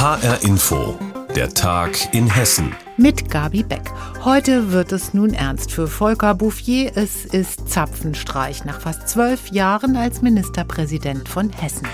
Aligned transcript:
HR 0.00 0.42
Info, 0.44 0.98
der 1.36 1.50
Tag 1.50 2.14
in 2.14 2.26
Hessen. 2.26 2.74
Mit 2.96 3.30
Gabi 3.30 3.62
Beck. 3.62 3.92
Heute 4.24 4.72
wird 4.72 4.92
es 4.92 5.12
nun 5.12 5.34
ernst 5.34 5.72
für 5.72 5.88
Volker 5.88 6.34
Bouffier. 6.34 6.92
Es 6.94 7.26
ist 7.26 7.68
Zapfenstreich 7.68 8.64
nach 8.64 8.80
fast 8.80 9.10
zwölf 9.10 9.48
Jahren 9.48 9.96
als 9.96 10.22
Ministerpräsident 10.22 11.28
von 11.28 11.50
Hessen. 11.50 11.86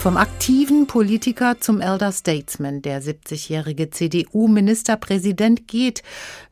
Vom 0.00 0.16
aktiven 0.16 0.86
Politiker 0.86 1.60
zum 1.60 1.82
Elder 1.82 2.10
Statesman. 2.10 2.80
Der 2.80 3.02
70-jährige 3.02 3.90
CDU-Ministerpräsident 3.90 5.68
geht. 5.68 6.02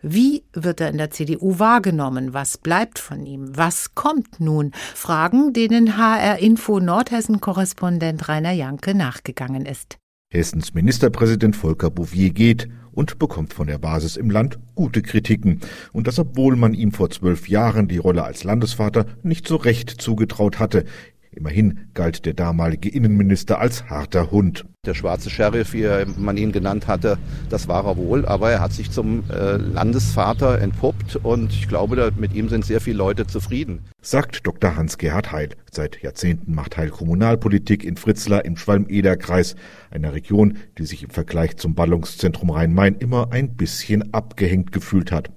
Wie 0.03 0.43
wird 0.53 0.83
er 0.83 0.91
in 0.91 0.99
der 0.99 1.11
CDU 1.11 1.59
wahrgenommen? 1.59 2.35
Was 2.35 2.59
bleibt 2.59 2.99
von 2.99 3.25
ihm? 3.25 3.57
Was 3.57 3.95
kommt 3.95 4.39
nun? 4.39 4.73
Fragen, 4.95 5.55
denen 5.55 5.97
HR 5.97 6.41
Info 6.41 6.79
Nordhessen-Korrespondent 6.79 8.29
Rainer 8.29 8.53
Janke 8.53 8.95
nachgegangen 8.95 9.65
ist. 9.65 9.97
Hessens 10.31 10.75
Ministerpräsident 10.75 11.57
Volker 11.57 11.89
Bouvier 11.89 12.29
geht 12.29 12.69
und 12.93 13.19
bekommt 13.19 13.55
von 13.55 13.67
der 13.67 13.79
Basis 13.79 14.17
im 14.19 14.29
Land 14.29 14.59
gute 14.75 15.01
Kritiken. 15.01 15.61
Und 15.95 16.07
das, 16.07 16.19
obwohl 16.19 16.55
man 16.57 16.75
ihm 16.75 16.93
vor 16.93 17.09
zwölf 17.09 17.49
Jahren 17.49 17.89
die 17.89 17.97
Rolle 17.97 18.25
als 18.25 18.45
Landesvater 18.45 19.07
nicht 19.23 19.49
so 19.49 19.57
recht 19.57 19.89
zugetraut 19.89 20.59
hatte. 20.59 20.85
Immerhin 21.33 21.89
galt 21.95 22.25
der 22.27 22.35
damalige 22.35 22.89
Innenminister 22.89 23.59
als 23.59 23.89
harter 23.91 24.31
Hund. 24.31 24.65
Der 24.87 24.95
schwarze 24.95 25.29
Sheriff, 25.29 25.73
wie 25.73 25.87
man 26.17 26.37
ihn 26.37 26.53
genannt 26.53 26.87
hatte, 26.87 27.19
das 27.51 27.69
war 27.69 27.85
er 27.85 27.97
wohl, 27.97 28.25
aber 28.27 28.51
er 28.51 28.61
hat 28.61 28.73
sich 28.73 28.91
zum 28.91 29.25
äh, 29.31 29.57
Landesvater 29.57 30.61
entpuppt 30.61 31.17
und 31.17 31.53
ich 31.53 31.69
glaube, 31.69 32.13
mit 32.17 32.33
ihm 32.33 32.49
sind 32.49 32.65
sehr 32.65 32.81
viele 32.81 32.97
Leute 32.97 33.27
zufrieden. 33.27 33.81
Sagt 34.01 34.47
Dr. 34.47 34.77
Hans-Gerhard 34.77 35.33
Heil. 35.33 35.51
Seit 35.71 36.01
Jahrzehnten 36.03 36.55
macht 36.55 36.77
Heil 36.77 36.91
Kommunalpolitik 36.91 37.85
in 37.85 37.97
Fritzlar 37.97 38.45
im 38.45 38.57
Schwalm-Eder-Kreis, 38.57 39.57
einer 39.91 40.15
Region, 40.15 40.59
die 40.79 40.87
sich 40.87 41.03
im 41.03 41.11
Vergleich 41.11 41.57
zum 41.57 41.75
Ballungszentrum 41.75 42.51
Rhein-Main 42.51 42.95
immer 42.95 43.33
ein 43.33 43.57
bisschen 43.57 44.15
abgehängt 44.15 44.73
gefühlt 44.73 45.13
hat. 45.13 45.31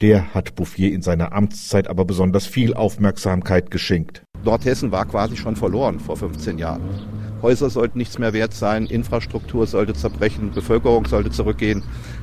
Der 0.00 0.34
hat 0.34 0.54
Bouffier 0.54 0.92
in 0.92 1.02
seiner 1.02 1.32
Amtszeit 1.32 1.88
aber 1.88 2.04
besonders 2.04 2.46
viel 2.46 2.74
Aufmerksamkeit 2.74 3.70
geschenkt. 3.70 4.22
Nordhessen 4.44 4.90
war 4.90 5.06
quasi 5.06 5.36
schon 5.36 5.56
verloren 5.56 6.00
vor 6.00 6.16
15 6.16 6.58
Jahren. 6.58 6.82
Häuser 7.42 7.70
sollten 7.70 7.98
nichts 7.98 8.18
mehr 8.18 8.32
wert 8.32 8.54
sein, 8.54 8.86
Infrastruktur 8.86 9.66
sollte 9.66 9.94
zerbrechen, 9.94 10.52
Bevölkerung 10.52 11.06
sollte 11.06 11.30
zurückgehen. 11.30 11.82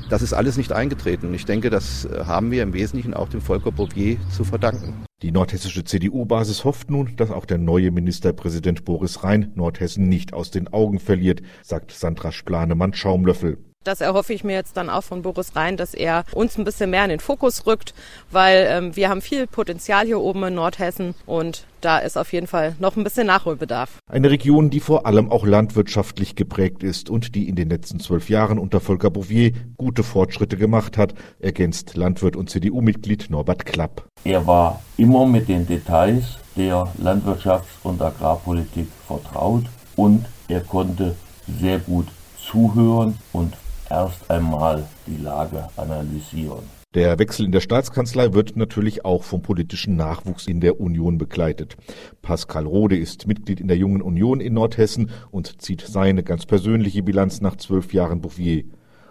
Das 0.10 0.22
ist 0.22 0.34
alles 0.34 0.56
nicht 0.56 0.72
eingetreten. 0.72 1.34
Ich 1.34 1.46
denke, 1.46 1.70
das 1.70 2.06
äh, 2.06 2.24
haben 2.26 2.52
wir 2.52 2.64
im 2.64 2.74
Wesentlichen 2.74 3.14
auch 3.14 3.28
dem 3.28 3.42
Volker 3.42 3.72
Bourbier 3.72 4.18
zu 4.30 4.46
verdanken. 4.46 5.06
Die 5.22 5.32
nordhessische 5.32 5.84
CDU-Basis 5.84 6.64
hofft 6.64 6.90
nun, 6.90 7.18
dass 7.18 7.32
auch 7.32 7.46
der 7.46 7.58
neue 7.58 7.92
Ministerpräsident 7.92 8.86
Boris 8.86 9.24
Rhein 9.24 9.52
Nordhessen 9.56 10.08
nicht 10.08 10.34
aus 10.34 10.52
den 10.52 10.70
Augen 10.70 11.00
verliert, 11.00 11.42
sagt 11.64 11.92
Sandra 11.92 12.32
Splanemann-Schaumlöffel. 12.32 13.58
Das 13.86 14.02
erhoffe 14.02 14.34
ich 14.34 14.44
mir 14.44 14.56
jetzt 14.56 14.76
dann 14.76 14.90
auch 14.90 15.06
von 15.06 15.22
Boris 15.22 15.56
Rhein, 15.56 15.78
dass 15.78 15.94
er 15.94 16.26
uns 16.34 16.58
ein 16.58 16.66
bisschen 16.66 16.90
mehr 16.90 17.06
in 17.06 17.12
den 17.12 17.22
Fokus 17.22 17.66
rückt, 17.66 17.94
weil 18.30 18.68
ähm, 18.70 18.98
wir 18.98 19.08
haben 19.08 19.22
viel 19.22 19.48
Potenzial 19.48 20.06
hier 20.06 20.20
oben 20.20 20.44
in 20.44 20.56
Nordhessen 20.56 21.16
und 21.26 21.66
da 21.80 21.98
ist 21.98 22.18
auf 22.18 22.34
jeden 22.34 22.48
Fall 22.48 22.76
noch 22.80 22.98
ein 22.98 23.06
bisschen 23.06 23.26
Nachholbedarf. 23.26 24.00
Eine 24.12 24.32
Region, 24.32 24.70
die 24.70 24.82
vor 24.82 25.06
allem 25.06 25.32
auch 25.32 25.46
landwirtschaftlich 25.46 26.36
geprägt 26.36 26.84
ist 26.84 27.10
und 27.10 27.36
die 27.36 27.48
in 27.48 27.56
den 27.56 27.70
letzten 27.70 28.02
zwölf 28.02 28.30
Jahren 28.30 28.60
unter 28.60 28.82
Volker 28.82 29.10
Bouvier 29.12 29.54
gute 29.78 30.04
Fortschritte 30.04 30.58
gemacht 30.58 30.98
hat, 30.98 31.14
ergänzt 31.40 31.96
Landwirt 31.96 32.36
und 32.36 32.50
CDU-Mitglied 32.50 33.30
Norbert 33.30 33.66
Klapp. 33.66 34.06
Er 34.26 34.46
war 34.46 34.82
immer 34.98 35.26
mit 35.26 35.48
den 35.48 35.66
Details 35.66 36.38
der 36.58 36.92
Landwirtschafts- 37.02 37.80
und 37.84 38.02
Agrarpolitik 38.02 38.88
vertraut 39.08 39.64
und 39.96 40.26
er 40.50 40.60
konnte 40.60 41.16
sehr 41.62 41.80
gut 41.80 42.08
zuhören 42.46 43.18
und 43.32 43.54
erst 43.90 44.30
einmal 44.30 44.88
die 45.08 45.18
Lage 45.18 45.68
analysieren. 45.76 46.80
Der 46.96 47.20
Wechsel 47.20 47.46
in 47.46 47.52
der 47.52 47.60
Staatskanzlei 47.60 48.34
wird 48.34 48.56
natürlich 48.56 49.06
auch 49.06 49.24
vom 49.24 49.44
politischen 49.44 49.96
Nachwuchs 49.96 50.48
in 50.48 50.60
der 50.60 50.80
Union 50.80 51.20
begleitet. 51.20 51.78
Pascal 52.24 52.66
Rode 52.66 52.98
ist 52.98 53.28
Mitglied 53.28 53.60
in 53.60 53.68
der 53.68 53.78
Jungen 53.78 54.02
Union 54.02 54.42
in 54.42 54.56
Nordhessen 54.56 55.12
und 55.30 55.62
zieht 55.62 55.82
seine 55.82 56.24
ganz 56.24 56.48
persönliche 56.48 57.04
Bilanz 57.04 57.42
nach 57.42 57.58
zwölf 57.58 57.94
Jahren 57.94 58.22
Bouffier. 58.22 58.64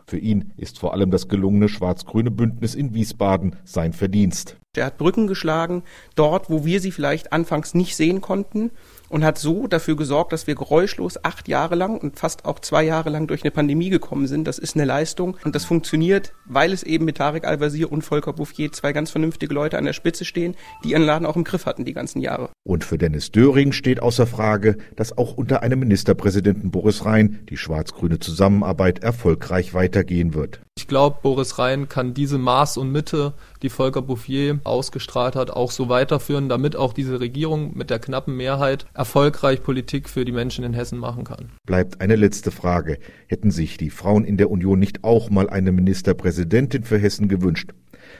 Für 0.09 0.19
ihn 0.19 0.53
ist 0.57 0.81
vor 0.81 0.93
allem 0.93 1.13
das 1.13 1.29
gelungene 1.29 1.69
schwarz-grüne 1.69 2.33
Bündnis 2.33 2.75
in 2.75 2.95
Wiesbaden 2.95 3.55
sein 3.65 3.93
Verdienst. 3.93 4.57
Er 4.75 4.87
hat 4.87 4.99
Brücken 4.99 5.27
geschlagen, 5.27 5.83
dort, 6.15 6.51
wo 6.51 6.65
wir 6.65 6.81
sie 6.81 6.93
vielleicht 6.93 7.33
anfangs 7.33 7.75
nicht 7.75 7.95
sehen 7.95 8.21
konnten 8.21 8.71
und 9.09 9.25
hat 9.25 9.39
so 9.39 9.67
dafür 9.67 9.97
gesorgt, 9.97 10.33
dass 10.33 10.47
wir 10.47 10.55
geräuschlos 10.55 11.23
acht 11.25 11.49
Jahre 11.49 11.75
lang 11.75 11.99
und 11.99 12.19
fast 12.19 12.45
auch 12.45 12.59
zwei 12.61 12.85
Jahre 12.85 13.11
lang 13.11 13.27
durch 13.27 13.43
eine 13.43 13.51
Pandemie 13.51 13.91
gekommen 13.91 14.27
sind. 14.27 14.45
Das 14.45 14.59
ist 14.59 14.77
eine 14.77 14.85
Leistung 14.85 15.37
und 15.45 15.55
das 15.55 15.65
funktioniert, 15.65 16.33
weil 16.45 16.73
es 16.73 16.83
eben 16.83 17.05
mit 17.05 17.19
Tarek 17.19 17.45
Al-Wazir 17.45 17.91
und 17.91 18.03
Volker 18.03 18.33
Bouffier 18.33 18.73
zwei 18.73 18.93
ganz 18.93 19.11
vernünftige 19.11 19.55
Leute 19.55 19.79
an 19.79 19.85
der 19.85 19.93
Spitze 19.93 20.25
stehen, 20.25 20.55
die 20.85 20.91
ihren 20.91 21.03
Laden 21.03 21.27
auch 21.27 21.37
im 21.37 21.45
Griff 21.45 21.67
hatten 21.67 21.85
die 21.85 21.95
ganzen 21.95 22.21
Jahre. 22.21 22.51
Und 22.65 22.85
für 22.85 22.99
Dennis 22.99 23.33
Döring 23.33 23.73
steht 23.73 24.03
außer 24.03 24.27
Frage, 24.27 24.77
dass 24.97 25.17
auch 25.17 25.37
unter 25.37 25.63
einem 25.63 25.79
Ministerpräsidenten 25.79 26.71
Boris 26.71 27.05
Rhein 27.05 27.41
die 27.49 27.57
schwarz-grüne 27.57 28.19
Zusammenarbeit 28.19 29.03
erfolgreich 29.03 29.75
weitergehen 29.75 30.35
wird. 30.35 30.61
Ich 30.77 30.87
glaube, 30.87 31.19
Boris 31.23 31.59
Rhein 31.59 31.89
kann 31.89 32.15
diese 32.15 32.39
Maß 32.39 32.77
und 32.77 32.93
Mitte, 32.93 33.35
die 33.63 33.69
Volker 33.69 34.03
Bouffier 34.03 34.61
ausgestrahlt 34.65 35.37
hat, 35.37 35.51
auch 35.51 35.71
so 35.71 35.89
weiterführen, 35.89 36.49
damit 36.49 36.77
auch 36.77 36.93
diese 36.93 37.21
Regierung 37.21 37.77
mit 37.77 37.91
der 37.91 37.99
knappen 37.99 38.37
Mehrheit 38.37 38.87
erfolgreich 38.95 39.63
Politik 39.63 40.09
für 40.09 40.25
die 40.25 40.33
Menschen 40.33 40.65
in 40.65 40.75
Hessen 40.75 40.99
machen 40.99 41.25
kann. 41.25 41.51
Bleibt 41.67 42.01
eine 42.01 42.17
letzte 42.17 42.51
Frage. 42.51 42.99
Hätten 43.27 43.51
sich 43.51 43.77
die 43.77 43.91
Frauen 43.91 44.25
in 44.25 44.37
der 44.37 44.51
Union 44.51 44.79
nicht 44.79 45.05
auch 45.05 45.31
mal 45.31 45.51
eine 45.51 45.73
Ministerpräsidentin 45.73 46.85
für 46.85 46.99
Hessen 46.99 47.29
gewünscht? 47.29 47.71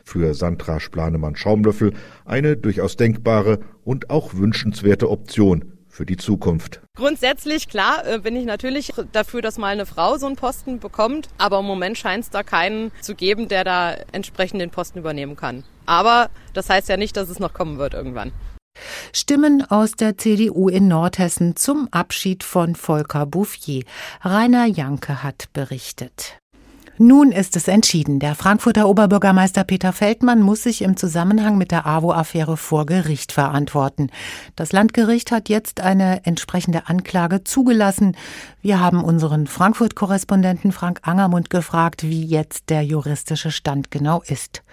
Für 0.05 0.35
Sandra 0.35 0.81
Splanemann-Schaumlöffel 0.81 1.93
eine 2.25 2.57
durchaus 2.57 2.97
denkbare 2.97 3.61
und 3.85 4.11
auch 4.11 4.35
wünschenswerte 4.35 5.11
Option 5.11 5.78
für 5.99 6.07
die 6.07 6.17
Zukunft? 6.17 6.81
Grundsätzlich, 6.95 7.69
klar, 7.69 8.07
äh, 8.07 8.19
bin 8.21 8.37
ich 8.37 8.47
natürlich 8.47 8.93
dafür, 9.11 9.43
dass 9.43 9.59
mal 9.59 9.73
eine 9.73 9.85
Frau 9.85 10.17
so 10.17 10.27
einen 10.27 10.37
Posten 10.37 10.79
bekommt. 10.79 11.29
Aber 11.39 11.59
im 11.59 11.65
Moment 11.65 11.99
scheint 11.99 12.23
es 12.23 12.31
da 12.31 12.45
keinen 12.45 12.93
zu 13.01 13.17
geben, 13.17 13.49
der 13.49 13.65
da 13.65 13.97
entsprechend 14.13 14.61
den 14.61 14.71
Posten 14.71 15.01
übernehmen 15.01 15.35
kann. 15.35 15.65
Aber 15.87 16.31
das 16.55 16.71
heißt 16.71 16.89
ja 16.89 16.97
nicht, 16.97 17.17
dass 17.17 17.29
es 17.29 17.41
noch 17.41 17.53
kommen 17.53 17.79
wird 17.79 17.95
irgendwann. 17.95 18.31
Stimmen 19.13 19.69
aus 19.69 19.93
der 19.93 20.17
CDU 20.17 20.69
in 20.69 20.87
Nordhessen 20.87 21.57
zum 21.57 21.89
Abschied 21.91 22.45
von 22.45 22.77
Volker 22.77 23.27
Bouffier. 23.27 23.83
Rainer 24.23 24.67
Janke 24.67 25.25
hat 25.25 25.47
berichtet. 25.53 26.39
Nun 27.01 27.31
ist 27.31 27.55
es 27.55 27.69
entschieden. 27.69 28.19
Der 28.19 28.35
Frankfurter 28.35 28.89
Oberbürgermeister 28.89 29.63
Peter 29.63 29.93
Feldmann 29.93 30.43
muss 30.43 30.65
sich 30.65 30.83
im 30.83 30.97
Zusammenhang 30.97 31.57
mit 31.57 31.71
der 31.71 31.87
AWO-Affäre 31.87 32.57
vor 32.57 32.87
Gericht 32.87 33.31
verantworten. 33.31 34.11
Das 34.57 34.73
Landgericht 34.73 35.31
hat 35.31 35.49
jetzt 35.49 35.81
eine 35.81 36.27
entsprechende 36.27 36.89
Anklage 36.89 37.45
zugelassen. 37.45 38.17
Wir 38.63 38.81
haben 38.81 39.05
unseren 39.05 39.47
Frankfurt-Korrespondenten 39.47 40.73
Frank 40.73 40.99
Angermund 41.03 41.51
gefragt, 41.51 42.03
wie 42.03 42.25
jetzt 42.25 42.69
der 42.69 42.83
juristische 42.83 43.53
Stand 43.53 43.93
genau 43.93 44.21
ist. 44.27 44.65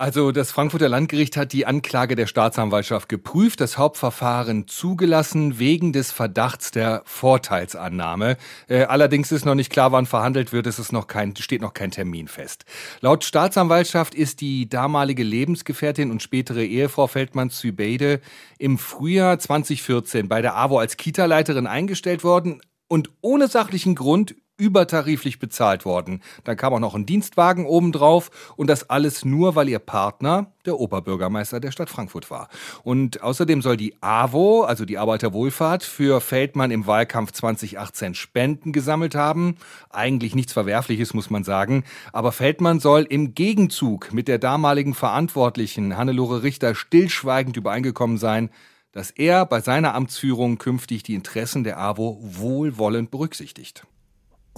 Also 0.00 0.30
das 0.30 0.52
Frankfurter 0.52 0.88
Landgericht 0.88 1.36
hat 1.36 1.52
die 1.52 1.66
Anklage 1.66 2.14
der 2.14 2.28
Staatsanwaltschaft 2.28 3.08
geprüft, 3.08 3.60
das 3.60 3.78
Hauptverfahren 3.78 4.68
zugelassen 4.68 5.58
wegen 5.58 5.92
des 5.92 6.12
Verdachts 6.12 6.70
der 6.70 7.02
Vorteilsannahme. 7.04 8.36
Äh, 8.68 8.84
allerdings 8.84 9.32
ist 9.32 9.44
noch 9.44 9.56
nicht 9.56 9.72
klar, 9.72 9.90
wann 9.90 10.06
verhandelt 10.06 10.52
wird, 10.52 10.68
es 10.68 10.78
ist 10.78 10.92
noch 10.92 11.08
kein, 11.08 11.34
steht 11.34 11.62
noch 11.62 11.74
kein 11.74 11.90
Termin 11.90 12.28
fest. 12.28 12.64
Laut 13.00 13.24
Staatsanwaltschaft 13.24 14.14
ist 14.14 14.40
die 14.40 14.68
damalige 14.68 15.24
Lebensgefährtin 15.24 16.12
und 16.12 16.22
spätere 16.22 16.62
Ehefrau 16.64 17.08
Feldmann 17.08 17.50
Zübeide 17.50 18.20
im 18.56 18.78
Frühjahr 18.78 19.40
2014 19.40 20.28
bei 20.28 20.42
der 20.42 20.56
AWO 20.56 20.78
als 20.78 20.96
Kita-Leiterin 20.96 21.66
eingestellt 21.66 22.22
worden 22.22 22.62
und 22.86 23.10
ohne 23.20 23.48
sachlichen 23.48 23.96
Grund 23.96 24.36
übertariflich 24.58 25.38
bezahlt 25.38 25.84
worden. 25.84 26.20
Dann 26.44 26.56
kam 26.56 26.74
auch 26.74 26.80
noch 26.80 26.94
ein 26.94 27.06
Dienstwagen 27.06 27.64
obendrauf 27.64 28.30
und 28.56 28.68
das 28.68 28.90
alles 28.90 29.24
nur, 29.24 29.54
weil 29.54 29.68
ihr 29.68 29.78
Partner 29.78 30.52
der 30.66 30.78
Oberbürgermeister 30.78 31.60
der 31.60 31.70
Stadt 31.70 31.88
Frankfurt 31.88 32.30
war. 32.30 32.48
Und 32.82 33.22
außerdem 33.22 33.62
soll 33.62 33.76
die 33.76 33.94
AWO, 34.02 34.62
also 34.62 34.84
die 34.84 34.98
Arbeiterwohlfahrt, 34.98 35.84
für 35.84 36.20
Feldmann 36.20 36.70
im 36.70 36.86
Wahlkampf 36.86 37.32
2018 37.32 38.14
Spenden 38.14 38.72
gesammelt 38.72 39.14
haben. 39.14 39.56
Eigentlich 39.88 40.34
nichts 40.34 40.52
Verwerfliches, 40.52 41.14
muss 41.14 41.30
man 41.30 41.44
sagen. 41.44 41.84
Aber 42.12 42.32
Feldmann 42.32 42.80
soll 42.80 43.06
im 43.08 43.34
Gegenzug 43.34 44.12
mit 44.12 44.28
der 44.28 44.38
damaligen 44.38 44.94
Verantwortlichen 44.94 45.96
Hannelore 45.96 46.42
Richter 46.42 46.74
stillschweigend 46.74 47.56
übereingekommen 47.56 48.18
sein, 48.18 48.50
dass 48.92 49.10
er 49.10 49.46
bei 49.46 49.60
seiner 49.60 49.94
Amtsführung 49.94 50.58
künftig 50.58 51.02
die 51.02 51.14
Interessen 51.14 51.62
der 51.62 51.78
AWO 51.78 52.18
wohlwollend 52.20 53.10
berücksichtigt. 53.10 53.86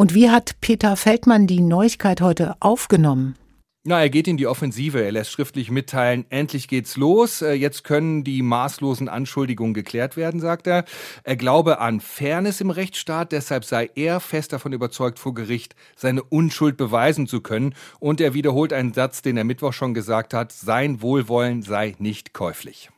Und 0.01 0.15
wie 0.15 0.31
hat 0.31 0.63
Peter 0.63 0.97
Feldmann 0.97 1.47
die 1.47 1.61
Neuigkeit 1.61 2.23
heute 2.23 2.57
aufgenommen? 2.61 3.37
Na, 3.85 4.01
er 4.01 4.09
geht 4.09 4.29
in 4.29 4.39
die 4.39 4.47
Offensive. 4.47 5.05
Er 5.05 5.13
lässt 5.13 5.31
schriftlich 5.31 5.71
mitteilen, 5.71 6.25
endlich 6.31 6.69
geht's 6.69 6.97
los. 6.97 7.43
Äh, 7.43 7.53
jetzt 7.53 7.85
können 7.85 8.25
die 8.25 8.41
maßlosen 8.41 9.11
Anschuldigungen 9.11 9.75
geklärt 9.75 10.17
werden, 10.17 10.41
sagt 10.41 10.67
er. 10.67 10.87
Er 11.23 11.37
glaube 11.37 11.81
an 11.81 12.01
Fairness 12.01 12.63
im 12.63 12.71
Rechtsstaat, 12.71 13.33
deshalb 13.33 13.67
sei 13.67 13.91
er 13.95 14.21
fest 14.21 14.55
davon 14.55 14.73
überzeugt, 14.73 15.19
vor 15.19 15.35
Gericht 15.35 15.75
seine 15.97 16.23
Unschuld 16.23 16.79
beweisen 16.79 17.27
zu 17.27 17.43
können. 17.43 17.75
Und 17.99 18.23
er 18.23 18.33
wiederholt 18.33 18.73
einen 18.73 18.95
Satz, 18.95 19.21
den 19.21 19.37
er 19.37 19.45
Mittwoch 19.45 19.75
schon 19.75 19.93
gesagt 19.93 20.33
hat, 20.33 20.51
sein 20.51 21.03
Wohlwollen 21.03 21.61
sei 21.61 21.95
nicht 21.99 22.33
käuflich. 22.33 22.89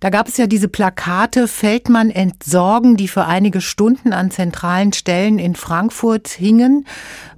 Da 0.00 0.10
gab 0.10 0.28
es 0.28 0.36
ja 0.36 0.46
diese 0.46 0.68
Plakate 0.68 1.48
Feldmann 1.48 2.10
entsorgen, 2.10 2.96
die 2.96 3.08
für 3.08 3.24
einige 3.24 3.60
Stunden 3.60 4.12
an 4.12 4.30
zentralen 4.30 4.92
Stellen 4.92 5.38
in 5.38 5.54
Frankfurt 5.54 6.28
hingen. 6.28 6.86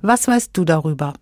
Was 0.02 0.26
weißt 0.26 0.50
du 0.54 0.64
darüber? 0.64 1.14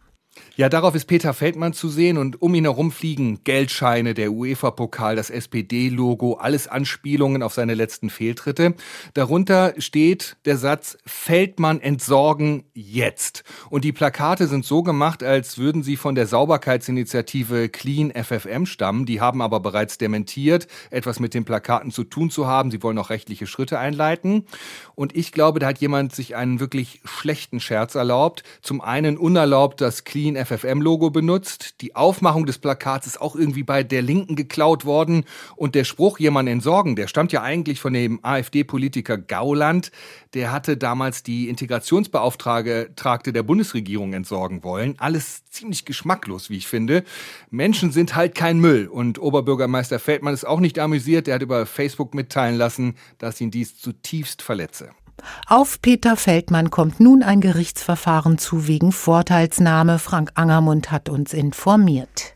Ja, 0.59 0.71
darauf 0.71 0.95
ist 0.95 1.05
Peter 1.05 1.35
Feldmann 1.35 1.75
zu 1.75 1.91
sehen 1.91 2.17
und 2.17 2.41
um 2.41 2.55
ihn 2.55 2.65
herum 2.65 2.91
fliegen 2.91 3.45
Geldscheine, 3.45 4.15
der 4.15 4.33
UEFA-Pokal, 4.33 5.15
das 5.15 5.29
SPD-Logo, 5.29 6.37
alles 6.37 6.67
Anspielungen 6.67 7.43
auf 7.43 7.53
seine 7.53 7.75
letzten 7.75 8.09
Fehltritte. 8.09 8.73
Darunter 9.13 9.75
steht 9.77 10.39
der 10.47 10.57
Satz 10.57 10.97
Feldmann 11.05 11.79
entsorgen 11.83 12.65
jetzt. 12.73 13.45
Und 13.69 13.85
die 13.85 13.93
Plakate 13.93 14.47
sind 14.47 14.65
so 14.65 14.83
gemacht, 14.83 15.23
als 15.23 15.59
würden 15.59 15.83
sie 15.83 15.97
von 15.99 16.15
der 16.15 16.27
Sauberkeitsinitiative 16.27 17.69
Clean 17.69 18.11
FFM 18.11 18.65
stammen. 18.65 19.05
Die 19.05 19.21
haben 19.21 19.43
aber 19.43 19.61
bereits 19.61 19.99
dementiert, 19.99 20.69
etwas 20.89 21.21
mit 21.21 21.35
den 21.35 21.45
Plakaten 21.45 21.91
zu 21.91 22.03
tun 22.03 22.31
zu 22.31 22.47
haben. 22.47 22.71
Sie 22.71 22.83
wollen 22.83 22.97
auch 22.97 23.11
rechtliche 23.11 23.47
Schritte 23.47 23.79
einleiten. 23.79 24.47
Und 24.95 25.15
ich 25.15 25.33
glaube, 25.33 25.59
da 25.59 25.67
hat 25.67 25.83
jemand 25.83 26.15
sich 26.15 26.35
einen 26.35 26.61
wirklich 26.61 27.03
schlechten 27.05 27.61
Scherz 27.61 27.95
erlaubt. 27.95 28.43
Zum 28.63 28.81
einen 28.81 29.19
unerlaubt 29.19 29.83
das 29.83 30.05
Clean 30.05 30.35
FFM-Logo 30.47 31.11
benutzt. 31.11 31.83
Die 31.83 31.95
Aufmachung 31.95 32.47
des 32.47 32.59
Plakats 32.59 33.07
ist 33.07 33.21
auch 33.21 33.37
irgendwie 33.37 33.63
bei 33.63 33.83
der 33.83 34.01
Linken 34.01 34.37
geklaut 34.37 34.85
worden. 34.85 35.25
Und 35.57 35.75
der 35.75 35.85
Spruch, 35.85 36.19
jemand 36.19 36.49
entsorgen, 36.49 36.97
der 36.97 37.09
stammt 37.09 37.33
ja 37.33 37.43
eigentlich 37.43 37.81
von 37.81 37.93
dem 37.93 38.21
AfD-Politiker 38.23 39.19
Gauland. 39.19 39.91
Der 40.33 40.53
hatte 40.53 40.77
damals 40.77 41.23
die 41.23 41.49
Integrationsbeauftragte 41.49 43.33
der 43.33 43.43
Bundesregierung 43.43 44.13
entsorgen 44.13 44.65
wollen. 44.65 44.95
Alles 44.99 45.45
ziemlich 45.51 45.85
geschmacklos, 45.85 46.49
wie 46.49 46.57
ich 46.57 46.67
finde. 46.67 47.05
Menschen 47.51 47.93
sind 47.93 48.15
halt 48.15 48.35
kein 48.35 48.59
Müll. 48.61 48.87
Und 48.87 49.19
Oberbürgermeister 49.19 49.99
Feldmann 49.99 50.35
ist 50.35 50.47
auch 50.47 50.61
nicht 50.61 50.79
amüsiert. 50.79 51.27
Der 51.27 51.35
hat 51.35 51.43
über 51.43 51.67
Facebook 51.67 52.15
mitteilen 52.15 52.57
lassen, 52.57 52.95
dass 53.19 53.41
ihn 53.41 53.51
dies 53.51 53.79
zutiefst 53.79 54.43
verletze. 54.43 54.91
Auf 55.47 55.81
Peter 55.83 56.17
Feldmann 56.17 56.71
kommt 56.71 57.01
nun 57.01 57.23
ein 57.23 57.41
Gerichtsverfahren 57.41 58.39
zu 58.39 58.67
wegen 58.67 58.93
Vorteilsnahme. 58.93 59.99
Frank 59.99 60.33
Angermund 60.35 60.91
hat 60.91 61.09
uns 61.09 61.33
informiert. 61.33 62.36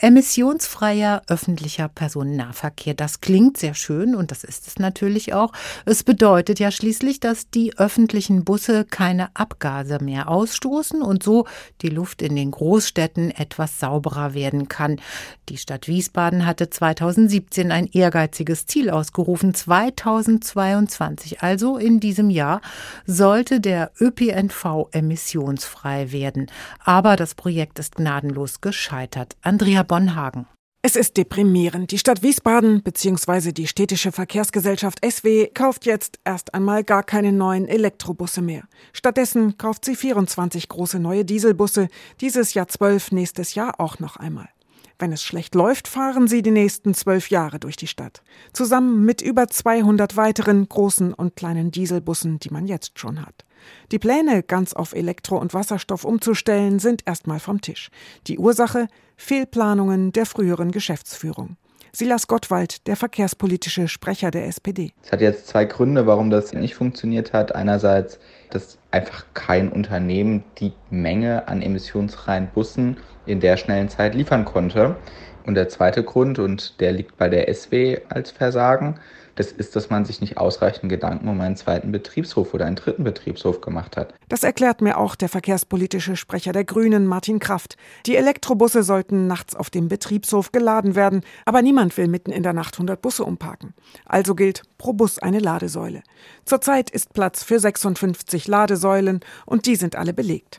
Emissionsfreier 0.00 1.22
öffentlicher 1.26 1.88
Personennahverkehr. 1.88 2.94
Das 2.94 3.20
klingt 3.20 3.56
sehr 3.56 3.74
schön 3.74 4.14
und 4.14 4.30
das 4.30 4.44
ist 4.44 4.66
es 4.66 4.78
natürlich 4.78 5.34
auch. 5.34 5.52
Es 5.84 6.02
bedeutet 6.02 6.58
ja 6.58 6.70
schließlich, 6.70 7.20
dass 7.20 7.50
die 7.50 7.76
öffentlichen 7.78 8.44
Busse 8.44 8.84
keine 8.84 9.34
Abgase 9.34 10.02
mehr 10.02 10.28
ausstoßen 10.28 11.02
und 11.02 11.22
so 11.22 11.46
die 11.82 11.88
Luft 11.88 12.22
in 12.22 12.36
den 12.36 12.50
Großstädten 12.50 13.30
etwas 13.30 13.78
sauberer 13.80 14.34
werden 14.34 14.68
kann. 14.68 15.00
Die 15.48 15.56
Stadt 15.56 15.88
Wiesbaden 15.88 16.44
hatte 16.44 16.68
2017 16.70 17.72
ein 17.72 17.86
ehrgeiziges 17.86 18.66
Ziel 18.66 18.90
ausgerufen. 18.90 19.54
2022, 19.54 21.42
also 21.42 21.78
in 21.78 22.00
diesem 22.00 22.30
Jahr, 22.30 22.60
sollte 23.06 23.60
der 23.60 23.90
ÖPNV 24.00 24.88
emissionsfrei 24.92 26.12
werden. 26.12 26.50
Aber 26.84 27.16
das 27.16 27.34
Projekt 27.34 27.78
ist 27.78 27.96
gnadenlos 27.96 28.60
gescheitert. 28.60 29.36
Andrea 29.48 29.82
Bonhagen. 29.82 30.44
Es 30.82 30.94
ist 30.94 31.16
deprimierend. 31.16 31.90
Die 31.90 31.96
Stadt 31.96 32.22
Wiesbaden 32.22 32.82
bzw. 32.82 33.52
die 33.52 33.66
städtische 33.66 34.12
Verkehrsgesellschaft 34.12 34.98
SW 35.02 35.46
kauft 35.54 35.86
jetzt 35.86 36.18
erst 36.22 36.52
einmal 36.52 36.84
gar 36.84 37.02
keine 37.02 37.32
neuen 37.32 37.66
Elektrobusse 37.66 38.42
mehr. 38.42 38.64
Stattdessen 38.92 39.56
kauft 39.56 39.86
sie 39.86 39.96
24 39.96 40.68
große 40.68 40.98
neue 40.98 41.24
Dieselbusse, 41.24 41.88
dieses 42.20 42.52
Jahr 42.52 42.68
12, 42.68 43.12
nächstes 43.12 43.54
Jahr 43.54 43.80
auch 43.80 43.98
noch 44.00 44.18
einmal. 44.18 44.50
Wenn 44.98 45.12
es 45.12 45.22
schlecht 45.22 45.54
läuft, 45.54 45.88
fahren 45.88 46.28
sie 46.28 46.42
die 46.42 46.50
nächsten 46.50 46.92
zwölf 46.92 47.30
Jahre 47.30 47.58
durch 47.58 47.76
die 47.76 47.86
Stadt. 47.86 48.20
Zusammen 48.52 49.06
mit 49.06 49.22
über 49.22 49.48
200 49.48 50.18
weiteren 50.18 50.68
großen 50.68 51.14
und 51.14 51.36
kleinen 51.36 51.70
Dieselbussen, 51.70 52.38
die 52.38 52.50
man 52.50 52.66
jetzt 52.66 52.98
schon 52.98 53.24
hat. 53.24 53.46
Die 53.92 53.98
Pläne, 53.98 54.42
ganz 54.42 54.74
auf 54.74 54.92
Elektro- 54.92 55.38
und 55.38 55.54
Wasserstoff 55.54 56.04
umzustellen, 56.04 56.80
sind 56.80 57.06
erstmal 57.06 57.40
vom 57.40 57.62
Tisch. 57.62 57.90
Die 58.26 58.38
Ursache? 58.38 58.88
Fehlplanungen 59.18 60.12
der 60.12 60.24
früheren 60.24 60.70
Geschäftsführung. 60.70 61.56
Silas 61.92 62.28
Gottwald, 62.28 62.86
der 62.86 62.96
verkehrspolitische 62.96 63.88
Sprecher 63.88 64.30
der 64.30 64.46
SPD. 64.46 64.92
Es 65.02 65.10
hat 65.10 65.20
jetzt 65.20 65.48
zwei 65.48 65.64
Gründe, 65.64 66.06
warum 66.06 66.30
das 66.30 66.52
nicht 66.52 66.76
funktioniert 66.76 67.32
hat. 67.32 67.54
Einerseits, 67.54 68.20
dass 68.50 68.78
einfach 68.92 69.26
kein 69.34 69.70
Unternehmen 69.70 70.44
die 70.58 70.72
Menge 70.90 71.48
an 71.48 71.60
emissionsfreien 71.62 72.48
Bussen 72.54 72.96
in 73.26 73.40
der 73.40 73.56
schnellen 73.56 73.88
Zeit 73.88 74.14
liefern 74.14 74.44
konnte. 74.44 74.96
Und 75.44 75.54
der 75.54 75.68
zweite 75.68 76.04
Grund, 76.04 76.38
und 76.38 76.78
der 76.80 76.92
liegt 76.92 77.16
bei 77.16 77.28
der 77.28 77.52
SW 77.52 77.98
als 78.10 78.30
Versagen, 78.30 79.00
das 79.38 79.52
ist, 79.52 79.76
dass 79.76 79.88
man 79.88 80.04
sich 80.04 80.20
nicht 80.20 80.36
ausreichend 80.36 80.90
Gedanken 80.90 81.28
um 81.28 81.40
einen 81.40 81.56
zweiten 81.56 81.92
Betriebshof 81.92 82.54
oder 82.54 82.66
einen 82.66 82.74
dritten 82.74 83.04
Betriebshof 83.04 83.60
gemacht 83.60 83.96
hat. 83.96 84.12
Das 84.28 84.42
erklärt 84.42 84.80
mir 84.80 84.98
auch 84.98 85.14
der 85.14 85.28
verkehrspolitische 85.28 86.16
Sprecher 86.16 86.52
der 86.52 86.64
Grünen, 86.64 87.06
Martin 87.06 87.38
Kraft. 87.38 87.76
Die 88.06 88.16
Elektrobusse 88.16 88.82
sollten 88.82 89.28
nachts 89.28 89.54
auf 89.54 89.70
dem 89.70 89.86
Betriebshof 89.86 90.50
geladen 90.50 90.96
werden, 90.96 91.20
aber 91.44 91.62
niemand 91.62 91.96
will 91.96 92.08
mitten 92.08 92.32
in 92.32 92.42
der 92.42 92.52
Nacht 92.52 92.74
100 92.74 93.00
Busse 93.00 93.24
umparken. 93.24 93.74
Also 94.06 94.34
gilt 94.34 94.62
pro 94.76 94.92
Bus 94.92 95.20
eine 95.20 95.38
Ladesäule. 95.38 96.02
Zurzeit 96.44 96.90
ist 96.90 97.12
Platz 97.12 97.44
für 97.44 97.60
56 97.60 98.48
Ladesäulen 98.48 99.20
und 99.46 99.66
die 99.66 99.76
sind 99.76 99.94
alle 99.94 100.14
belegt. 100.14 100.58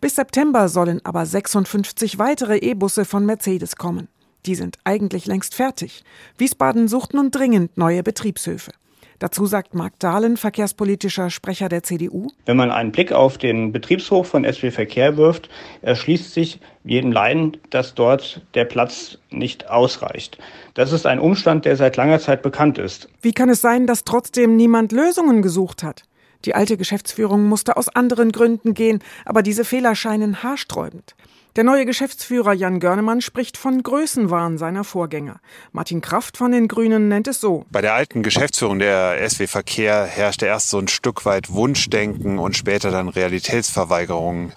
Bis 0.00 0.14
September 0.14 0.68
sollen 0.68 1.00
aber 1.04 1.26
56 1.26 2.20
weitere 2.20 2.58
E-Busse 2.58 3.04
von 3.04 3.26
Mercedes 3.26 3.74
kommen. 3.74 4.08
Die 4.46 4.54
sind 4.54 4.78
eigentlich 4.84 5.26
längst 5.26 5.54
fertig. 5.54 6.02
Wiesbaden 6.38 6.88
sucht 6.88 7.14
nun 7.14 7.30
dringend 7.30 7.76
neue 7.76 8.02
Betriebshöfe. 8.02 8.72
Dazu 9.20 9.44
sagt 9.44 9.74
Marc 9.74 9.98
Dahlen, 9.98 10.38
verkehrspolitischer 10.38 11.28
Sprecher 11.28 11.68
der 11.68 11.82
CDU. 11.82 12.28
Wenn 12.46 12.56
man 12.56 12.70
einen 12.70 12.90
Blick 12.90 13.12
auf 13.12 13.36
den 13.36 13.70
Betriebshof 13.70 14.28
von 14.28 14.50
SW 14.50 14.70
Verkehr 14.70 15.18
wirft, 15.18 15.50
erschließt 15.82 16.32
sich 16.32 16.58
jedem 16.84 17.12
Laien, 17.12 17.58
dass 17.68 17.94
dort 17.94 18.40
der 18.54 18.64
Platz 18.64 19.18
nicht 19.28 19.68
ausreicht. 19.68 20.38
Das 20.72 20.92
ist 20.92 21.04
ein 21.04 21.18
Umstand, 21.18 21.66
der 21.66 21.76
seit 21.76 21.98
langer 21.98 22.18
Zeit 22.18 22.40
bekannt 22.40 22.78
ist. 22.78 23.10
Wie 23.20 23.32
kann 23.32 23.50
es 23.50 23.60
sein, 23.60 23.86
dass 23.86 24.04
trotzdem 24.04 24.56
niemand 24.56 24.90
Lösungen 24.90 25.42
gesucht 25.42 25.82
hat? 25.82 26.04
Die 26.46 26.54
alte 26.54 26.78
Geschäftsführung 26.78 27.44
musste 27.44 27.76
aus 27.76 27.90
anderen 27.90 28.32
Gründen 28.32 28.72
gehen, 28.72 29.00
aber 29.26 29.42
diese 29.42 29.66
Fehler 29.66 29.94
scheinen 29.94 30.42
haarsträubend. 30.42 31.14
Der 31.56 31.64
neue 31.64 31.84
Geschäftsführer 31.84 32.52
Jan 32.52 32.78
Görnemann 32.78 33.20
spricht 33.20 33.56
von 33.56 33.82
Größenwahn 33.82 34.56
seiner 34.56 34.84
Vorgänger. 34.84 35.40
Martin 35.72 36.00
Kraft 36.00 36.36
von 36.36 36.52
den 36.52 36.68
Grünen 36.68 37.08
nennt 37.08 37.26
es 37.26 37.40
so. 37.40 37.64
Bei 37.72 37.80
der 37.80 37.94
alten 37.94 38.22
Geschäftsführung 38.22 38.78
der 38.78 39.18
SW 39.28 39.48
Verkehr 39.48 40.04
herrschte 40.04 40.46
erst 40.46 40.70
so 40.70 40.78
ein 40.78 40.86
Stück 40.86 41.24
weit 41.24 41.52
Wunschdenken 41.52 42.38
und 42.38 42.56
später 42.56 42.92
dann 42.92 43.08
Realitätsverweigerung, 43.08 44.52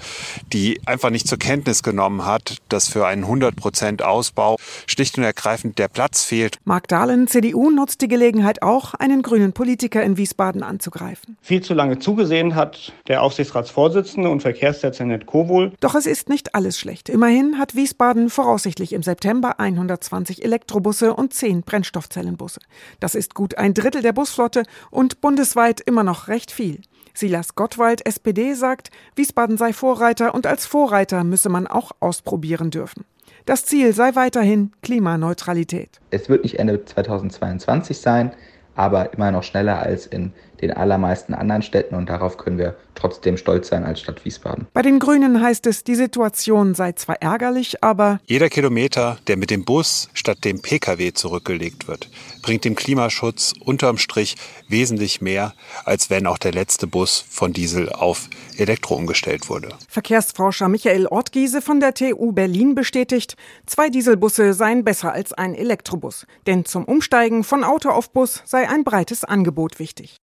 die 0.53 0.81
einfach 0.85 1.09
nicht 1.09 1.27
zur 1.27 1.39
Kenntnis 1.39 1.81
genommen 1.81 2.27
hat, 2.27 2.57
dass 2.69 2.89
für 2.89 3.07
einen 3.07 3.23
100 3.23 3.55
Prozent 3.55 4.03
Ausbau 4.03 4.57
schlicht 4.85 5.17
und 5.17 5.23
ergreifend 5.23 5.79
der 5.79 5.87
Platz 5.87 6.23
fehlt. 6.23 6.59
Mark 6.63 6.87
Dahlen, 6.89 7.27
CDU, 7.27 7.71
nutzt 7.71 8.01
die 8.01 8.07
Gelegenheit 8.07 8.61
auch, 8.61 8.93
einen 8.93 9.23
grünen 9.23 9.53
Politiker 9.53 10.03
in 10.03 10.17
Wiesbaden 10.17 10.61
anzugreifen. 10.61 11.37
Viel 11.41 11.61
zu 11.63 11.73
lange 11.73 11.97
zugesehen 11.97 12.53
hat 12.53 12.93
der 13.07 13.23
Aufsichtsratsvorsitzende 13.23 14.29
und 14.29 14.41
Verkehrsdezernent 14.41 15.25
Kowohl. 15.25 15.71
Doch 15.79 15.95
es 15.95 16.05
ist 16.05 16.29
nicht 16.29 16.53
alles 16.53 16.82
schlecht. 16.83 17.07
Immerhin 17.07 17.57
hat 17.57 17.75
Wiesbaden 17.75 18.29
voraussichtlich 18.29 18.91
im 18.91 19.03
September 19.03 19.57
120 19.57 20.43
Elektrobusse 20.43 21.13
und 21.13 21.33
10 21.33 21.61
Brennstoffzellenbusse. 21.61 22.59
Das 22.99 23.15
ist 23.15 23.33
gut 23.33 23.57
ein 23.57 23.73
Drittel 23.73 24.01
der 24.01 24.11
Busflotte 24.11 24.63
und 24.91 25.21
bundesweit 25.21 25.79
immer 25.79 26.03
noch 26.03 26.27
recht 26.27 26.51
viel. 26.51 26.81
Silas 27.13 27.55
Gottwald, 27.55 28.05
SPD, 28.05 28.53
sagt, 28.53 28.91
Wiesbaden 29.15 29.57
sei 29.57 29.71
Vorreiter 29.71 30.33
und 30.35 30.45
als 30.45 30.65
Vorreiter 30.65 31.23
müsse 31.23 31.47
man 31.47 31.67
auch 31.67 31.91
ausprobieren 32.01 32.69
dürfen. 32.69 33.05
Das 33.45 33.65
Ziel 33.65 33.93
sei 33.93 34.15
weiterhin 34.15 34.73
Klimaneutralität. 34.81 36.01
Es 36.11 36.27
wird 36.27 36.43
nicht 36.43 36.59
Ende 36.59 36.83
2022 36.83 37.97
sein, 37.97 38.33
aber 38.75 39.13
immer 39.13 39.31
noch 39.31 39.43
schneller 39.43 39.79
als 39.79 40.05
in 40.05 40.33
den 40.63 40.71
allermeisten 40.71 41.33
anderen 41.33 41.61
Städten 41.61 41.95
und 41.95 42.09
darauf 42.09 42.37
können 42.37 42.57
wir 42.57 42.75
trotzdem 42.95 43.37
stolz 43.37 43.67
sein 43.67 43.83
als 43.83 43.99
Stadt 43.99 44.23
Wiesbaden. 44.23 44.67
Bei 44.73 44.81
den 44.81 44.99
Grünen 44.99 45.41
heißt 45.41 45.67
es, 45.67 45.83
die 45.83 45.95
Situation 45.95 46.73
sei 46.73 46.93
zwar 46.93 47.21
ärgerlich, 47.21 47.83
aber 47.83 48.19
jeder 48.25 48.49
Kilometer, 48.49 49.17
der 49.27 49.35
mit 49.35 49.49
dem 49.49 49.65
Bus 49.65 50.09
statt 50.13 50.45
dem 50.45 50.61
Pkw 50.61 51.11
zurückgelegt 51.13 51.87
wird, 51.87 52.09
bringt 52.41 52.65
dem 52.65 52.75
Klimaschutz 52.75 53.53
unterm 53.59 53.97
Strich 53.97 54.35
wesentlich 54.67 55.21
mehr, 55.21 55.53
als 55.85 56.09
wenn 56.09 56.27
auch 56.27 56.37
der 56.37 56.53
letzte 56.53 56.87
Bus 56.87 57.25
von 57.29 57.51
Diesel 57.51 57.89
auf 57.89 58.29
Elektro 58.57 58.95
umgestellt 58.95 59.49
wurde. 59.49 59.69
Verkehrsforscher 59.89 60.69
Michael 60.69 61.07
Ortgiese 61.07 61.61
von 61.61 61.79
der 61.79 61.93
TU 61.93 62.31
Berlin 62.31 62.75
bestätigt, 62.75 63.35
zwei 63.65 63.89
Dieselbusse 63.89 64.53
seien 64.53 64.83
besser 64.83 65.11
als 65.11 65.33
ein 65.33 65.55
Elektrobus. 65.55 66.25
Denn 66.47 66.63
zum 66.63 66.85
Umsteigen 66.85 67.43
von 67.43 67.63
Auto 67.63 67.89
auf 67.89 68.11
Bus 68.11 68.43
sei 68.45 68.62
ein 68.69 68.83
breites 68.83 69.23
Angebot 69.23 69.79
wichtig. 69.79 70.17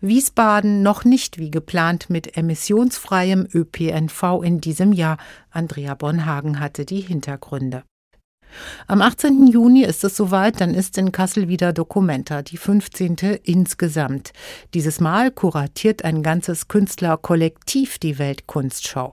Wiesbaden 0.00 0.82
noch 0.82 1.04
nicht 1.04 1.38
wie 1.38 1.50
geplant 1.50 2.08
mit 2.08 2.36
emissionsfreiem 2.36 3.46
ÖPNV 3.52 4.42
in 4.42 4.60
diesem 4.60 4.92
Jahr. 4.92 5.18
Andrea 5.50 5.94
Bonhagen 5.94 6.60
hatte 6.60 6.84
die 6.84 7.00
Hintergründe. 7.00 7.82
Am 8.86 9.00
18. 9.00 9.46
Juni 9.46 9.84
ist 9.84 10.02
es 10.04 10.16
soweit, 10.16 10.60
dann 10.60 10.74
ist 10.74 10.98
in 10.98 11.12
Kassel 11.12 11.48
wieder 11.48 11.72
Documenta, 11.72 12.42
die 12.42 12.56
15. 12.56 13.16
insgesamt. 13.44 14.32
Dieses 14.74 15.00
Mal 15.00 15.30
kuratiert 15.30 16.04
ein 16.04 16.22
ganzes 16.22 16.68
Künstlerkollektiv 16.68 17.98
die 17.98 18.18
Weltkunstschau. 18.18 19.12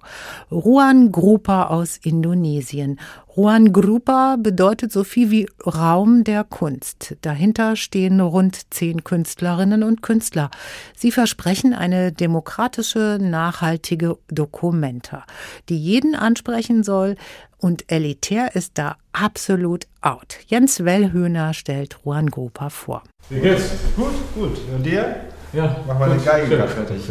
Ruan 0.51 1.11
Grupa 1.11 1.67
aus 1.67 1.97
Indonesien. 1.97 2.99
Ruan 3.37 3.71
Grupa 3.71 4.35
bedeutet 4.39 4.91
so 4.91 5.03
viel 5.03 5.29
wie 5.29 5.47
Raum 5.63 6.23
der 6.23 6.43
Kunst. 6.43 7.15
Dahinter 7.21 7.75
stehen 7.75 8.19
rund 8.19 8.73
zehn 8.73 9.03
Künstlerinnen 9.03 9.83
und 9.83 10.01
Künstler. 10.01 10.49
Sie 10.95 11.11
versprechen 11.11 11.75
eine 11.75 12.11
demokratische, 12.11 13.19
nachhaltige 13.21 14.17
Documenta, 14.29 15.23
die 15.69 15.77
jeden 15.77 16.15
ansprechen 16.15 16.81
soll, 16.81 17.15
und 17.59 17.91
elitär 17.91 18.55
ist 18.55 18.79
da 18.79 18.97
absolut 19.13 19.85
out. 20.01 20.37
Jens 20.47 20.83
Wellhöhner 20.83 21.53
stellt 21.53 21.99
Juan 22.03 22.31
Grupa 22.31 22.69
vor. 22.69 23.03
Wie 23.29 23.39
geht's? 23.39 23.69
Gut, 23.95 24.13
gut. 24.33 24.57
Und 24.75 24.83
dir? 24.83 25.15
Ja. 25.53 25.83
Mach 25.87 25.99
mal 25.99 26.09
den 26.09 26.25
Geigen 26.25 26.49
fertig. 26.49 27.01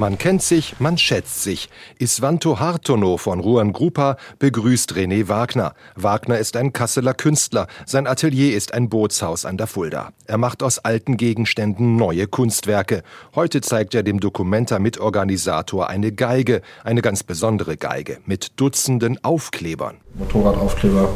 Man 0.00 0.16
kennt 0.16 0.42
sich, 0.42 0.78
man 0.78 0.96
schätzt 0.96 1.42
sich. 1.42 1.68
Isvanto 1.98 2.60
Hartono 2.60 3.16
von 3.16 3.40
Ruan 3.40 3.72
Grupa 3.72 4.16
begrüßt 4.38 4.92
René 4.92 5.26
Wagner. 5.26 5.74
Wagner 5.96 6.38
ist 6.38 6.56
ein 6.56 6.72
Kasseler 6.72 7.14
Künstler. 7.14 7.66
Sein 7.84 8.06
Atelier 8.06 8.56
ist 8.56 8.74
ein 8.74 8.88
Bootshaus 8.88 9.44
an 9.44 9.56
der 9.56 9.66
Fulda. 9.66 10.12
Er 10.26 10.38
macht 10.38 10.62
aus 10.62 10.78
alten 10.78 11.16
Gegenständen 11.16 11.96
neue 11.96 12.28
Kunstwerke. 12.28 13.02
Heute 13.34 13.60
zeigt 13.60 13.92
er 13.96 14.04
dem 14.04 14.20
Dokumenta-Mitorganisator 14.20 15.88
eine 15.88 16.12
Geige, 16.12 16.62
eine 16.84 17.02
ganz 17.02 17.24
besondere 17.24 17.76
Geige, 17.76 18.18
mit 18.24 18.52
Dutzenden 18.60 19.18
Aufklebern. 19.24 19.96
Motorradaufkleber, 20.14 21.08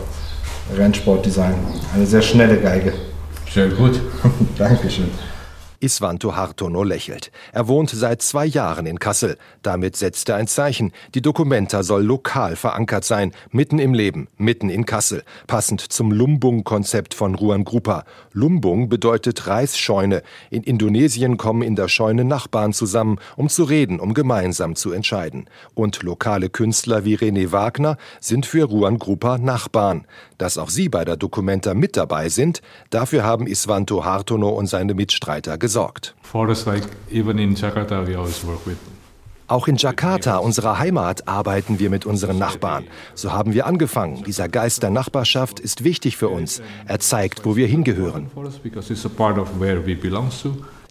Rennsportdesign. 0.74 1.54
Eine 1.94 2.06
sehr 2.06 2.22
schnelle 2.22 2.60
Geige. 2.60 2.92
Sehr 3.48 3.68
gut. 3.68 4.00
Dankeschön. 4.58 5.08
Isvanto 5.82 6.36
Hartono 6.36 6.84
lächelt. 6.84 7.32
Er 7.52 7.68
wohnt 7.68 7.90
seit 7.90 8.22
zwei 8.22 8.46
Jahren 8.46 8.86
in 8.86 8.98
Kassel. 8.98 9.36
Damit 9.62 9.96
setzt 9.96 10.28
er 10.28 10.36
ein 10.36 10.46
Zeichen. 10.46 10.92
Die 11.14 11.22
Documenta 11.22 11.82
soll 11.82 12.02
lokal 12.04 12.56
verankert 12.56 13.04
sein, 13.04 13.32
mitten 13.50 13.78
im 13.78 13.94
Leben, 13.94 14.28
mitten 14.38 14.70
in 14.70 14.86
Kassel, 14.86 15.24
passend 15.46 15.80
zum 15.80 16.12
Lumbung-Konzept 16.12 17.14
von 17.14 17.34
Ruan 17.34 17.64
Grupa. 17.64 18.04
Lumbung 18.32 18.88
bedeutet 18.88 19.46
Reisscheune. 19.46 20.22
In 20.50 20.62
Indonesien 20.62 21.36
kommen 21.36 21.62
in 21.62 21.76
der 21.76 21.88
Scheune 21.88 22.24
Nachbarn 22.24 22.72
zusammen, 22.72 23.18
um 23.36 23.48
zu 23.48 23.64
reden, 23.64 24.00
um 24.00 24.14
gemeinsam 24.14 24.76
zu 24.76 24.92
entscheiden. 24.92 25.46
Und 25.74 26.02
lokale 26.02 26.48
Künstler 26.48 27.04
wie 27.04 27.16
René 27.16 27.52
Wagner 27.52 27.96
sind 28.20 28.46
für 28.46 28.64
Ruan 28.64 28.98
Grupa 28.98 29.38
Nachbarn. 29.38 30.06
Dass 30.42 30.58
auch 30.58 30.70
sie 30.70 30.88
bei 30.88 31.04
der 31.04 31.16
Documenta 31.16 31.72
mit 31.72 31.96
dabei 31.96 32.28
sind, 32.28 32.62
dafür 32.90 33.22
haben 33.22 33.46
Isvanto 33.46 34.04
Hartono 34.04 34.48
und 34.48 34.66
seine 34.66 34.92
Mitstreiter 34.92 35.56
gesorgt. 35.56 36.16
Auch 39.46 39.68
in 39.68 39.76
Jakarta, 39.76 40.38
unserer 40.38 40.80
Heimat, 40.80 41.28
arbeiten 41.28 41.78
wir 41.78 41.90
mit 41.90 42.06
unseren 42.06 42.38
Nachbarn. 42.38 42.86
So 43.14 43.30
haben 43.30 43.54
wir 43.54 43.66
angefangen. 43.66 44.24
Dieser 44.24 44.48
Geist 44.48 44.82
der 44.82 44.90
Nachbarschaft 44.90 45.60
ist 45.60 45.84
wichtig 45.84 46.16
für 46.16 46.28
uns. 46.28 46.60
Er 46.88 46.98
zeigt, 46.98 47.44
wo 47.44 47.54
wir 47.54 47.68
hingehören. 47.68 48.28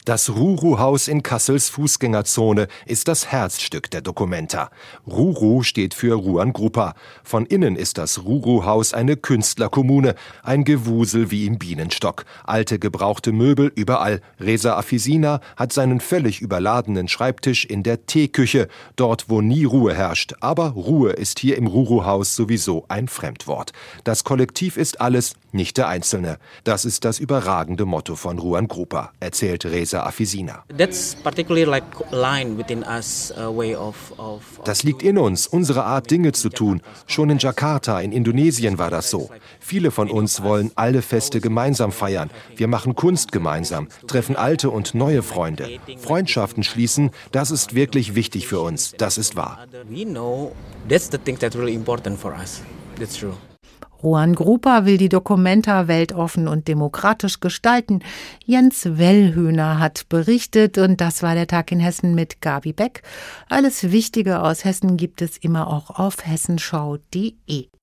Das 0.04 0.32
Ruru-Haus 0.32 1.08
in 1.08 1.22
Kassels 1.22 1.70
Fußgängerzone 1.70 2.68
ist 2.88 3.08
das 3.08 3.28
Herzstück 3.28 3.92
der 3.92 4.02
Documenta. 4.02 4.72
Ruru 5.06 5.62
steht 5.62 5.94
für 5.94 6.16
Ruan 6.16 6.54
Grupa. 6.54 6.96
Von 7.24 7.46
innen 7.46 7.76
ist 7.76 8.00
das 8.00 8.24
Ruru-Haus 8.24 8.96
eine 8.96 9.16
Künstlerkommune, 9.16 10.16
ein 10.42 10.64
Gewusel 10.64 11.30
wie 11.30 11.46
im 11.46 11.60
Bienenstock. 11.60 12.26
Alte 12.44 12.80
gebrauchte 12.80 13.32
Möbel 13.32 13.72
überall. 13.76 14.22
Reza 14.40 14.76
Afisina 14.76 15.40
hat 15.56 15.72
seinen 15.72 16.00
völlig 16.00 16.42
überladenen 16.42 17.08
Schreibtisch 17.08 17.66
in 17.66 17.84
der 17.84 18.08
Teeküche, 18.08 18.70
dort 18.96 19.30
wo 19.30 19.42
nie 19.42 19.66
Ruhe 19.66 19.94
herrscht. 19.94 20.34
Aber 20.40 20.70
Ruhe 20.70 21.12
ist 21.12 21.38
hier 21.38 21.58
im 21.58 21.68
Ruru-Haus 21.68 22.36
sowieso 22.36 22.86
ein 22.88 23.08
Fremdwort. 23.08 23.72
Das 24.04 24.24
Kollektiv 24.24 24.78
ist 24.78 25.00
alles, 25.00 25.36
nicht 25.52 25.78
der 25.78 25.90
Einzelne. 25.90 26.40
Das 26.64 26.86
ist 26.86 27.06
das 27.06 27.20
überragende 27.20 27.86
Motto 27.86 28.16
von 28.16 28.40
Ruan 28.40 28.68
Grupa, 28.68 29.12
erzählt 29.20 29.66
Reza 29.66 29.91
Afisina. 30.00 30.64
Das 34.64 34.84
liegt 34.84 35.04
in 35.04 35.18
uns, 35.18 35.48
unsere 35.48 35.84
Art 35.84 36.10
Dinge 36.12 36.32
zu 36.32 36.50
tun. 36.50 36.82
Schon 37.08 37.30
in 37.30 37.38
Jakarta, 37.38 38.00
in 38.00 38.12
Indonesien 38.12 38.78
war 38.78 38.90
das 38.90 39.10
so. 39.10 39.30
Viele 39.60 39.92
von 39.92 40.10
uns 40.10 40.42
wollen 40.44 40.72
alle 40.76 41.02
Feste 41.02 41.42
gemeinsam 41.42 41.92
feiern. 41.92 42.30
Wir 42.56 42.68
machen 42.68 42.96
Kunst 42.96 43.32
gemeinsam, 43.32 43.88
treffen 44.08 44.36
alte 44.36 44.70
und 44.70 44.94
neue 44.94 45.24
Freunde. 45.24 45.70
Freundschaften 45.98 46.64
schließen, 46.64 47.12
das 47.32 47.52
ist 47.52 47.76
wirklich 47.76 48.16
wichtig 48.16 48.48
für 48.48 48.60
uns. 48.62 48.94
Das 48.98 49.18
ist 49.18 49.36
wahr. 49.36 49.66
That's 52.98 53.18
true. 53.18 53.51
Juan 54.02 54.36
Grupa 54.36 54.86
will 54.86 54.98
die 54.98 55.10
Dokumenta 55.10 55.88
weltoffen 55.88 56.48
und 56.48 56.68
demokratisch 56.68 57.40
gestalten. 57.40 58.00
Jens 58.46 58.98
Wellhöhner 58.98 59.80
hat 59.80 60.10
berichtet 60.10 60.78
und 60.78 61.02
das 61.02 61.24
war 61.24 61.36
der 61.36 61.48
Tag 61.48 61.72
in 61.72 61.80
Hessen 61.80 62.16
mit 62.16 62.42
Gabi 62.42 62.74
Beck. 62.74 63.04
Alles 63.50 63.92
Wichtige 63.92 64.42
aus 64.42 64.66
Hessen 64.66 64.98
gibt 64.98 65.22
es 65.22 65.38
immer 65.38 65.68
auch 65.68 65.90
auf 65.92 66.26
hessenschau.de. 66.26 67.72